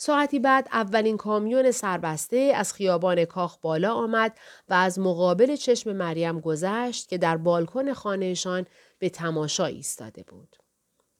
ساعتی 0.00 0.38
بعد 0.38 0.68
اولین 0.72 1.16
کامیون 1.16 1.70
سربسته 1.70 2.52
از 2.54 2.72
خیابان 2.72 3.24
کاخ 3.24 3.58
بالا 3.58 3.94
آمد 3.94 4.38
و 4.68 4.74
از 4.74 4.98
مقابل 4.98 5.56
چشم 5.56 5.92
مریم 5.92 6.40
گذشت 6.40 7.08
که 7.08 7.18
در 7.18 7.36
بالکن 7.36 7.92
خانهشان 7.92 8.66
به 8.98 9.08
تماشا 9.08 9.66
ایستاده 9.66 10.22
بود. 10.22 10.56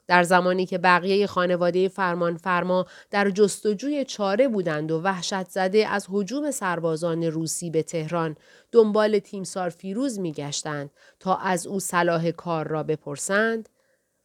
در 0.09 0.23
زمانی 0.23 0.67
که 0.67 0.79
بقیه 0.79 1.27
خانواده 1.27 1.89
فرمان 1.89 2.37
فرما 2.37 2.87
در 3.11 3.31
جستجوی 3.31 4.05
چاره 4.05 4.49
بودند 4.49 4.91
و 4.91 5.01
وحشت 5.01 5.49
زده 5.51 5.89
از 5.89 6.07
حجوم 6.11 6.51
سربازان 6.51 7.25
روسی 7.25 7.71
به 7.71 7.83
تهران 7.83 8.37
دنبال 8.73 9.19
تیمسار 9.19 9.69
فیروز 9.69 10.19
می 10.19 10.33
گشتند 10.33 10.91
تا 11.21 11.37
از 11.37 11.67
او 11.67 11.81
صلاح 11.81 12.31
کار 12.31 12.69
را 12.69 12.83
بپرسند، 12.83 13.69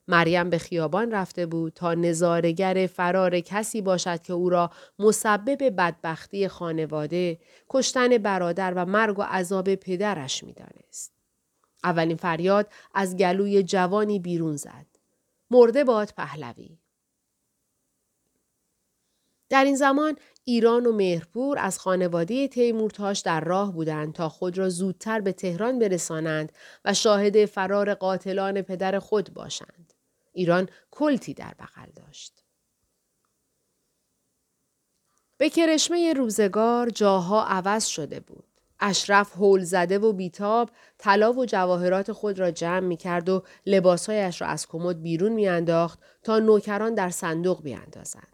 مریم 0.07 0.49
به 0.49 0.57
خیابان 0.57 1.11
رفته 1.11 1.45
بود 1.45 1.73
تا 1.73 1.93
نظارگر 1.93 2.89
فرار 2.93 3.39
کسی 3.39 3.81
باشد 3.81 4.21
که 4.21 4.33
او 4.33 4.49
را 4.49 4.71
مسبب 4.99 5.75
بدبختی 5.77 6.47
خانواده، 6.47 7.39
کشتن 7.69 8.17
برادر 8.17 8.73
و 8.75 8.85
مرگ 8.85 9.19
و 9.19 9.21
عذاب 9.21 9.75
پدرش 9.75 10.43
می‌دانست. 10.43 11.13
اولین 11.83 12.17
فریاد 12.17 12.67
از 12.93 13.17
گلوی 13.17 13.63
جوانی 13.63 14.19
بیرون 14.19 14.55
زد. 14.55 14.92
مرده 15.51 15.83
باد 15.83 16.13
پهلوی. 16.17 16.77
در 19.49 19.63
این 19.63 19.75
زمان 19.75 20.17
ایران 20.43 20.85
و 20.85 20.91
مهرپور 20.91 21.59
از 21.59 21.79
خانواده 21.79 22.47
تیمورتاش 22.47 23.19
در 23.19 23.41
راه 23.41 23.73
بودند 23.73 24.13
تا 24.13 24.29
خود 24.29 24.57
را 24.57 24.69
زودتر 24.69 25.21
به 25.21 25.31
تهران 25.31 25.79
برسانند 25.79 26.51
و 26.85 26.93
شاهد 26.93 27.45
فرار 27.45 27.93
قاتلان 27.93 28.61
پدر 28.61 28.99
خود 28.99 29.33
باشند. 29.33 29.93
ایران 30.33 30.69
کلتی 30.91 31.33
در 31.33 31.53
بغل 31.59 31.89
داشت. 31.95 32.43
به 35.37 35.49
کرشمه 35.49 36.13
روزگار 36.13 36.89
جاها 36.89 37.45
عوض 37.45 37.85
شده 37.85 38.19
بود. 38.19 38.52
اشرف 38.85 39.35
هول 39.35 39.63
زده 39.63 39.99
و 39.99 40.13
بیتاب 40.13 40.69
طلا 40.97 41.33
و 41.33 41.45
جواهرات 41.45 42.11
خود 42.11 42.39
را 42.39 42.51
جمع 42.51 42.87
می 42.87 42.97
کرد 42.97 43.29
و 43.29 43.43
لباسهایش 43.65 44.41
را 44.41 44.47
از 44.47 44.67
کمد 44.67 45.01
بیرون 45.01 45.31
می 45.31 45.47
انداخت 45.47 45.99
تا 46.23 46.39
نوکران 46.39 46.93
در 46.95 47.09
صندوق 47.09 47.63
بیاندازند. 47.63 48.27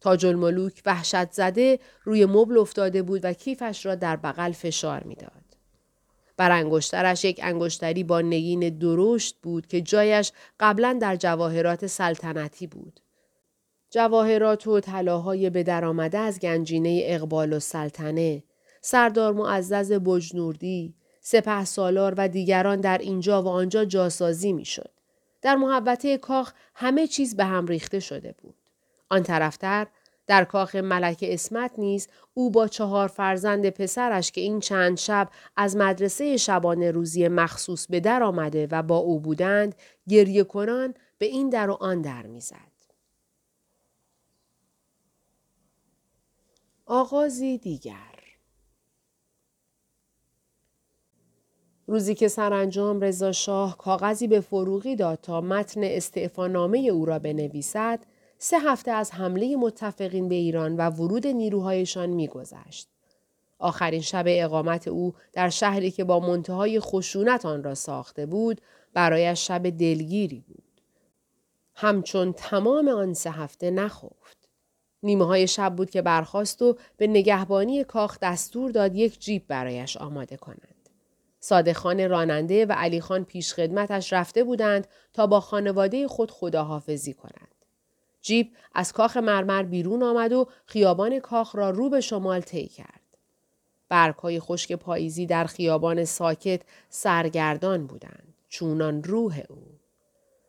تاج 0.00 0.26
الملوک 0.26 0.82
وحشت 0.86 1.32
زده 1.32 1.78
روی 2.04 2.26
مبل 2.26 2.58
افتاده 2.58 3.02
بود 3.02 3.24
و 3.24 3.32
کیفش 3.32 3.86
را 3.86 3.94
در 3.94 4.16
بغل 4.16 4.52
فشار 4.52 5.02
می‌داد. 5.02 5.30
بر 6.36 6.50
انگشترش 6.50 7.24
یک 7.24 7.40
انگشتری 7.42 8.04
با 8.04 8.20
نگین 8.20 8.78
درشت 8.78 9.36
بود 9.42 9.66
که 9.66 9.80
جایش 9.80 10.32
قبلا 10.60 10.98
در 11.00 11.16
جواهرات 11.16 11.86
سلطنتی 11.86 12.66
بود. 12.66 13.00
جواهرات 13.90 14.66
و 14.66 14.80
طلاهای 14.80 15.50
به 15.50 15.62
درآمده 15.62 16.18
از 16.18 16.40
گنجینه 16.40 17.02
اقبال 17.04 17.52
و 17.52 17.58
سلطنه، 17.58 18.42
سردار 18.86 19.32
معزز 19.32 19.92
بجنوردی، 19.92 20.94
سپه 21.20 21.64
سالار 21.64 22.14
و 22.16 22.28
دیگران 22.28 22.80
در 22.80 22.98
اینجا 22.98 23.42
و 23.42 23.48
آنجا 23.48 23.84
جاسازی 23.84 24.52
می‌شد. 24.52 24.90
در 25.42 25.56
محبته 25.56 26.18
کاخ 26.18 26.52
همه 26.74 27.06
چیز 27.06 27.36
به 27.36 27.44
هم 27.44 27.66
ریخته 27.66 28.00
شده 28.00 28.34
بود. 28.42 28.54
آن 29.10 29.22
طرفتر 29.22 29.86
در 30.26 30.44
کاخ 30.44 30.76
ملک 30.76 31.18
اسمت 31.28 31.70
نیز 31.78 32.08
او 32.34 32.50
با 32.50 32.68
چهار 32.68 33.08
فرزند 33.08 33.70
پسرش 33.70 34.32
که 34.32 34.40
این 34.40 34.60
چند 34.60 34.98
شب 34.98 35.28
از 35.56 35.76
مدرسه 35.76 36.36
شبانه 36.36 36.90
روزی 36.90 37.28
مخصوص 37.28 37.86
به 37.86 38.00
در 38.00 38.22
آمده 38.22 38.68
و 38.70 38.82
با 38.82 38.96
او 38.96 39.20
بودند 39.20 39.74
گریه 40.08 40.44
کنان 40.44 40.94
به 41.18 41.26
این 41.26 41.48
در 41.48 41.70
و 41.70 41.72
آن 41.80 42.02
در 42.02 42.26
می‌زد. 42.26 42.74
آغازی 46.86 47.58
دیگر 47.58 48.13
روزی 51.86 52.14
که 52.14 52.28
سرانجام 52.28 53.00
رضا 53.00 53.32
شاه 53.32 53.78
کاغذی 53.78 54.26
به 54.26 54.40
فروغی 54.40 54.96
داد 54.96 55.18
تا 55.22 55.40
متن 55.40 55.84
استعفانامه 55.84 56.78
او 56.78 57.04
را 57.04 57.18
بنویسد 57.18 58.00
سه 58.38 58.58
هفته 58.58 58.90
از 58.90 59.12
حمله 59.12 59.56
متفقین 59.56 60.28
به 60.28 60.34
ایران 60.34 60.76
و 60.76 60.90
ورود 60.90 61.26
نیروهایشان 61.26 62.10
میگذشت. 62.10 62.88
آخرین 63.58 64.00
شب 64.00 64.24
اقامت 64.28 64.88
او 64.88 65.14
در 65.32 65.48
شهری 65.48 65.90
که 65.90 66.04
با 66.04 66.20
منتهای 66.20 66.80
خشونت 66.80 67.46
آن 67.46 67.62
را 67.62 67.74
ساخته 67.74 68.26
بود 68.26 68.60
برایش 68.94 69.46
شب 69.46 69.70
دلگیری 69.70 70.44
بود. 70.48 70.64
همچون 71.74 72.32
تمام 72.32 72.88
آن 72.88 73.14
سه 73.14 73.30
هفته 73.30 73.70
نخفت. 73.70 74.48
نیمه 75.02 75.26
های 75.26 75.46
شب 75.46 75.76
بود 75.76 75.90
که 75.90 76.02
برخواست 76.02 76.62
و 76.62 76.76
به 76.96 77.06
نگهبانی 77.06 77.84
کاخ 77.84 78.18
دستور 78.22 78.70
داد 78.70 78.94
یک 78.94 79.20
جیب 79.20 79.46
برایش 79.48 79.96
آماده 79.96 80.36
کنند. 80.36 80.73
صادخان 81.44 82.08
راننده 82.08 82.66
و 82.66 82.72
علی 82.72 83.00
خان 83.00 83.24
پیش 83.24 83.54
خدمتش 83.54 84.12
رفته 84.12 84.44
بودند 84.44 84.86
تا 85.12 85.26
با 85.26 85.40
خانواده 85.40 86.08
خود 86.08 86.30
خداحافظی 86.30 87.14
کنند. 87.14 87.54
جیب 88.22 88.52
از 88.74 88.92
کاخ 88.92 89.16
مرمر 89.16 89.62
بیرون 89.62 90.02
آمد 90.02 90.32
و 90.32 90.48
خیابان 90.66 91.20
کاخ 91.20 91.56
را 91.56 91.70
رو 91.70 91.90
به 91.90 92.00
شمال 92.00 92.40
طی 92.40 92.66
کرد. 92.66 93.00
برگهای 93.88 94.40
خشک 94.40 94.72
پاییزی 94.72 95.26
در 95.26 95.44
خیابان 95.44 96.04
ساکت 96.04 96.60
سرگردان 96.88 97.86
بودند. 97.86 98.34
چونان 98.48 99.02
روح 99.02 99.42
او. 99.48 99.80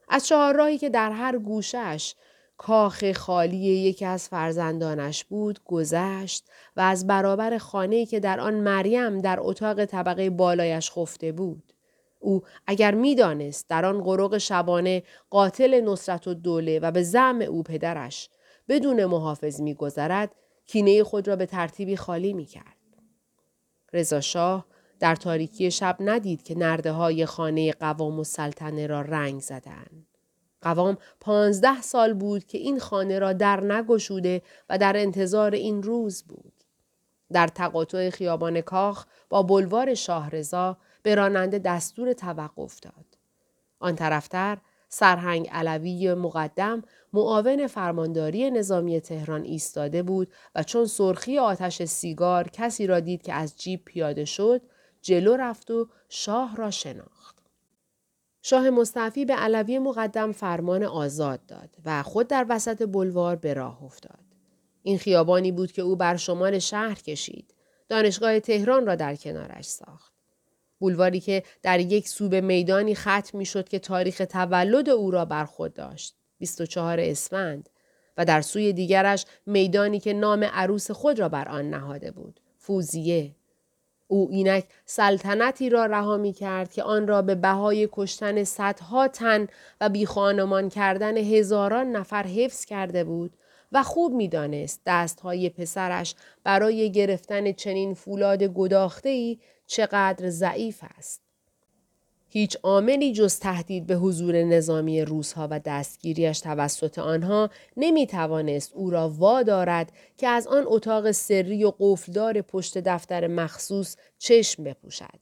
از 0.10 0.28
چهارراهی 0.28 0.78
که 0.78 0.90
در 0.90 1.12
هر 1.12 1.38
گوشش 1.38 2.16
کاخ 2.58 3.12
خالی 3.12 3.58
یکی 3.58 4.06
از 4.06 4.30
فرزندانش 4.30 5.24
بود 5.24 5.60
گذشت 5.66 6.48
و 6.78 6.82
از 6.82 7.08
برابر 7.08 7.58
خانه‌ای 7.58 8.06
که 8.06 8.20
در 8.20 8.40
آن 8.40 8.54
مریم 8.54 9.22
در 9.22 9.38
اتاق 9.42 9.86
طبقه 9.86 10.30
بالایش 10.30 10.92
خفته 10.92 11.32
بود. 11.32 11.74
او 12.20 12.42
اگر 12.68 12.94
می‌دانست 12.94 13.70
در 13.70 13.86
آن 13.86 14.04
غرق 14.04 14.38
شبانه 14.38 15.04
قاتل 15.30 15.82
نصرت 15.82 16.28
و 16.28 16.34
دوله 16.34 16.80
و 16.80 16.92
به 16.92 17.04
زعم 17.04 17.42
او 17.42 17.64
پدرش 17.64 18.30
بدون 18.70 19.06
محافظ 19.06 19.62
میگذرد 19.62 20.36
کینه 20.66 21.04
خود 21.04 21.28
را 21.28 21.36
به 21.36 21.46
ترتیبی 21.46 21.98
خالی 21.98 22.34
می‌کرد 22.34 22.78
رضا 23.94 24.22
شاه 24.22 24.66
در 25.00 25.16
تاریکی 25.16 25.72
شب 25.72 25.98
ندید 26.00 26.44
که 26.44 26.58
نرده 26.58 26.92
های 26.92 27.26
خانه 27.26 27.72
قوام 27.72 28.20
و 28.20 28.24
سلطنه 28.24 28.88
را 28.88 29.02
رنگ 29.02 29.40
زدند. 29.40 30.15
قوام 30.66 30.98
پانزده 31.20 31.82
سال 31.82 32.14
بود 32.14 32.44
که 32.46 32.58
این 32.58 32.80
خانه 32.80 33.20
را 33.20 33.34
در 33.34 33.64
نگشوده 33.64 34.42
و 34.70 34.78
در 34.78 34.98
انتظار 34.98 35.52
این 35.52 35.84
روز 35.84 36.24
بود. 36.24 36.54
در 37.32 37.48
تقاطع 37.48 38.10
خیابان 38.10 38.62
کاخ 38.62 39.06
با 39.30 39.44
بلوار 39.44 39.94
شاهرضا 39.94 40.78
به 41.04 41.16
راننده 41.16 41.60
دستور 41.60 42.14
توقف 42.14 42.80
داد. 42.80 43.06
آن 43.80 43.96
طرفتر 43.96 44.58
سرهنگ 44.90 45.50
علوی 45.52 46.14
مقدم 46.14 46.82
معاون 47.14 47.68
فرمانداری 47.68 48.52
نظامی 48.52 49.02
تهران 49.02 49.44
ایستاده 49.44 50.04
بود 50.04 50.34
و 50.56 50.64
چون 50.64 50.86
سرخی 50.86 51.40
آتش 51.40 51.84
سیگار 51.84 52.48
کسی 52.48 52.88
را 52.88 53.00
دید 53.00 53.22
که 53.22 53.34
از 53.34 53.58
جیب 53.58 53.86
پیاده 53.86 54.26
شد 54.26 54.62
جلو 55.02 55.36
رفت 55.36 55.72
و 55.72 55.88
شاه 56.10 56.56
را 56.56 56.72
شناخت. 56.72 57.35
شاه 58.48 58.70
مستعفی 58.70 59.26
به 59.26 59.34
علوی 59.34 59.80
مقدم 59.80 60.32
فرمان 60.32 60.84
آزاد 60.84 61.46
داد 61.46 61.70
و 61.86 62.04
خود 62.04 62.28
در 62.28 62.46
وسط 62.50 62.84
بلوار 62.84 63.36
به 63.36 63.54
راه 63.54 63.84
افتاد. 63.84 64.24
این 64.84 64.98
خیابانی 64.98 65.52
بود 65.52 65.72
که 65.72 65.82
او 65.82 65.96
بر 65.96 66.16
شمال 66.16 66.60
شهر 66.60 66.96
کشید. 66.96 67.54
دانشگاه 67.90 68.40
تهران 68.40 68.86
را 68.86 68.96
در 68.96 69.16
کنارش 69.16 69.66
ساخت. 69.66 70.14
بولواری 70.80 71.20
که 71.20 71.44
در 71.64 71.80
یک 71.80 72.08
سوب 72.08 72.36
میدانی 72.36 72.96
ختم 72.96 73.38
می 73.38 73.46
شد 73.46 73.70
که 73.70 73.80
تاریخ 73.80 74.22
تولد 74.30 74.90
او 74.90 75.12
را 75.12 75.26
بر 75.26 75.46
خود 75.46 75.74
داشت 75.74 76.16
24 76.38 77.00
اسفند 77.00 77.70
و 78.18 78.26
در 78.26 78.42
سوی 78.42 78.74
دیگرش 78.74 79.26
میدانی 79.46 80.00
که 80.00 80.14
نام 80.14 80.44
عروس 80.44 80.92
خود 80.92 81.20
را 81.20 81.30
بر 81.30 81.48
آن 81.50 81.70
نهاده 81.70 82.12
بود 82.12 82.40
فوزیه 82.58 83.36
او 84.08 84.28
اینک 84.32 84.66
سلطنتی 84.86 85.70
را 85.70 85.86
رها 85.86 86.18
می 86.18 86.34
کرد 86.34 86.74
که 86.74 86.84
آن 86.84 87.08
را 87.08 87.22
به 87.22 87.36
بهای 87.36 87.90
کشتن 87.92 88.44
صدها 88.44 89.08
تن 89.08 89.48
و 89.82 89.90
بیخانمان 89.90 90.70
کردن 90.70 91.18
هزاران 91.18 91.92
نفر 91.92 92.24
حفظ 92.24 92.66
کرده 92.66 93.04
بود 93.04 93.38
و 93.72 93.84
خوب 93.84 94.14
می‌دانست 94.14 94.82
دستهای 94.86 95.50
پسرش 95.50 96.16
برای 96.44 96.92
گرفتن 96.92 97.52
چنین 97.52 97.94
فولاد 97.94 98.44
گداخته 98.44 99.38
چقدر 99.68 100.30
ضعیف 100.30 100.84
است. 100.98 101.25
هیچ 102.38 102.58
عاملی 102.64 103.14
جز 103.14 103.40
تهدید 103.40 103.88
به 103.88 103.96
حضور 103.96 104.44
نظامی 104.44 105.02
روزها 105.02 105.48
و 105.52 105.60
دستگیریش 105.66 106.40
توسط 106.40 107.00
آنها 107.00 107.50
نمی 107.78 108.08
توانست 108.08 108.74
او 108.74 108.90
را 108.90 109.10
وادارد 109.10 109.92
که 110.18 110.28
از 110.28 110.48
آن 110.48 110.64
اتاق 110.68 111.12
سری 111.12 111.64
و 111.64 111.72
قفلدار 111.80 112.42
پشت 112.42 112.78
دفتر 112.78 113.28
مخصوص 113.28 113.96
چشم 114.18 114.64
بپوشد. 114.64 115.20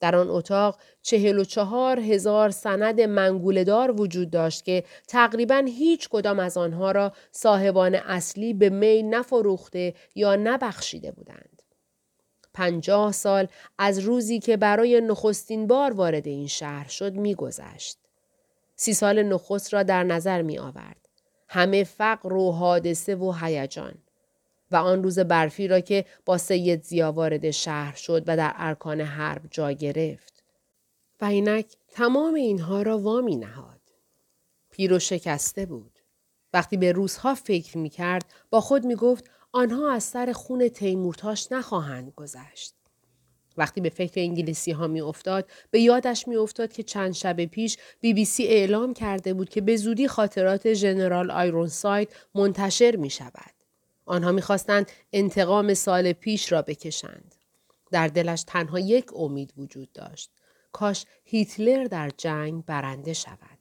در 0.00 0.16
آن 0.16 0.30
اتاق 0.30 0.78
چهل 1.02 1.38
و 1.38 1.44
چهار 1.44 2.00
هزار 2.00 2.50
سند 2.50 3.00
منگولدار 3.00 4.00
وجود 4.00 4.30
داشت 4.30 4.64
که 4.64 4.84
تقریبا 5.08 5.64
هیچ 5.66 6.08
کدام 6.08 6.38
از 6.38 6.56
آنها 6.56 6.90
را 6.90 7.12
صاحبان 7.32 7.94
اصلی 7.94 8.54
به 8.54 8.70
می 8.70 9.02
نفروخته 9.02 9.94
یا 10.14 10.36
نبخشیده 10.36 11.12
بودند. 11.12 11.57
پنجاه 12.58 13.12
سال 13.12 13.48
از 13.78 13.98
روزی 13.98 14.38
که 14.38 14.56
برای 14.56 15.00
نخستین 15.00 15.66
بار 15.66 15.92
وارد 15.92 16.26
این 16.26 16.46
شهر 16.46 16.88
شد 16.88 17.14
میگذشت. 17.14 17.98
سی 18.76 18.94
سال 18.94 19.22
نخست 19.22 19.74
را 19.74 19.82
در 19.82 20.04
نظر 20.04 20.42
می 20.42 20.58
آورد. 20.58 21.08
همه 21.48 21.84
فقر 21.84 22.32
و 22.32 22.52
حادثه 22.52 23.16
و 23.16 23.32
هیجان 23.32 23.94
و 24.70 24.76
آن 24.76 25.02
روز 25.02 25.18
برفی 25.18 25.68
را 25.68 25.80
که 25.80 26.04
با 26.24 26.38
سید 26.38 26.82
زیا 26.82 27.12
وارد 27.12 27.50
شهر 27.50 27.94
شد 27.96 28.24
و 28.26 28.36
در 28.36 28.52
ارکان 28.56 29.00
حرب 29.00 29.42
جا 29.50 29.72
گرفت. 29.72 30.44
و 31.20 31.24
اینک 31.24 31.66
تمام 31.88 32.34
اینها 32.34 32.82
را 32.82 32.98
وامی 32.98 33.36
نهاد. 33.36 33.80
پیر 34.70 34.92
و 34.92 34.98
شکسته 34.98 35.66
بود. 35.66 35.98
وقتی 36.52 36.76
به 36.76 36.92
روزها 36.92 37.34
فکر 37.34 37.78
می 37.78 37.90
کرد 37.90 38.24
با 38.50 38.60
خود 38.60 38.84
می 38.84 38.94
گفت 38.94 39.30
آنها 39.52 39.92
از 39.92 40.04
سر 40.04 40.32
خون 40.32 40.68
تیمورتاش 40.68 41.52
نخواهند 41.52 42.12
گذشت. 42.16 42.74
وقتی 43.56 43.80
به 43.80 43.88
فکر 43.88 44.20
انگلیسی 44.20 44.70
ها 44.70 44.86
می 44.86 45.00
افتاد 45.00 45.50
به 45.70 45.80
یادش 45.80 46.28
می 46.28 46.36
افتاد 46.36 46.72
که 46.72 46.82
چند 46.82 47.12
شب 47.12 47.44
پیش 47.44 47.76
بی 48.00 48.14
بی 48.14 48.24
سی 48.24 48.46
اعلام 48.46 48.94
کرده 48.94 49.34
بود 49.34 49.48
که 49.48 49.60
به 49.60 49.76
زودی 49.76 50.08
خاطرات 50.08 50.72
ژنرال 50.72 51.30
آیرونساید 51.30 52.12
منتشر 52.34 52.96
می 52.96 53.10
شود. 53.10 53.54
آنها 54.06 54.32
می‌خواستند 54.32 54.90
انتقام 55.12 55.74
سال 55.74 56.12
پیش 56.12 56.52
را 56.52 56.62
بکشند. 56.62 57.34
در 57.90 58.08
دلش 58.08 58.42
تنها 58.46 58.78
یک 58.78 59.06
امید 59.16 59.52
وجود 59.56 59.92
داشت. 59.92 60.30
کاش 60.72 61.04
هیتلر 61.24 61.84
در 61.84 62.10
جنگ 62.16 62.64
برنده 62.64 63.12
شود. 63.12 63.57